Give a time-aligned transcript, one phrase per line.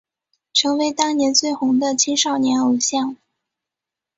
[0.51, 3.17] 成为当年最红的青少年偶像。